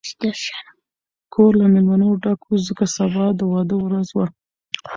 کور 1.33 1.51
له 1.61 1.65
مېلمنو 1.73 2.09
ډک 2.23 2.41
و، 2.45 2.51
ځکه 2.67 2.85
سبا 2.97 3.25
د 3.39 3.41
واده 3.51 3.75
ورځ 3.85 4.07
وه. 4.13 4.27